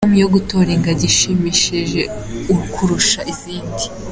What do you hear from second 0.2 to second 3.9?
yo gutora ingagi ishimisheje kurusha izindi.